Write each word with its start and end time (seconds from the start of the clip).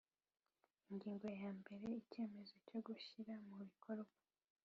Ingingo 0.89 1.27
yambere 1.41 1.85
Icyemezo 2.01 2.55
cyo 2.67 2.79
gushyira 2.85 3.33
mu 3.47 3.55
bikorwa 3.65 4.15